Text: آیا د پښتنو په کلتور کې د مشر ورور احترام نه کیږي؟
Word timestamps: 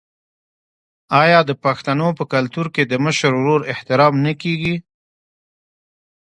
آیا 1.21 1.39
د 1.49 1.51
پښتنو 1.63 2.07
په 2.17 2.23
کلتور 2.33 2.65
کې 2.75 2.83
د 2.85 2.93
مشر 3.05 3.31
ورور 3.37 3.61
احترام 3.73 4.13
نه 4.25 4.33
کیږي؟ 4.41 4.75